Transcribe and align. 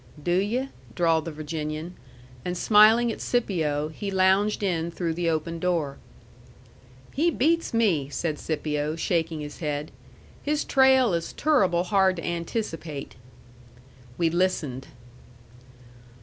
"Do 0.23 0.31
yu'?" 0.33 0.69
drawled 0.95 1.25
the 1.25 1.31
Virginian. 1.31 1.93
And 2.43 2.57
smiling 2.57 3.11
at 3.11 3.21
Scipio, 3.21 3.89
he 3.89 4.09
lounged 4.09 4.63
in 4.63 4.89
through 4.89 5.13
the 5.13 5.29
open 5.29 5.59
door. 5.59 5.99
"He 7.13 7.29
beats 7.29 7.71
me," 7.71 8.09
said 8.09 8.39
Scipio, 8.39 8.95
shaking 8.95 9.41
his 9.41 9.59
head. 9.59 9.91
"His 10.41 10.63
trail 10.63 11.13
is 11.13 11.33
turruble 11.33 11.83
hard 11.83 12.15
to 12.15 12.25
anticipate." 12.25 13.13
We 14.17 14.31
listened. 14.31 14.87